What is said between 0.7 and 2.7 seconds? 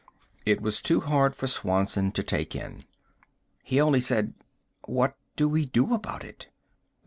too hard for Swanson to take